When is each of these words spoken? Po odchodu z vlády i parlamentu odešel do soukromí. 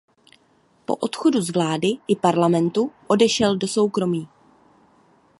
Po 0.85 0.95
odchodu 1.01 1.41
z 1.41 1.49
vlády 1.53 1.87
i 2.07 2.15
parlamentu 2.15 2.91
odešel 3.07 3.57
do 3.57 3.67
soukromí. 3.67 4.27